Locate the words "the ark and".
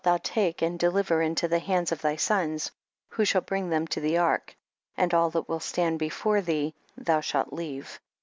3.99-5.13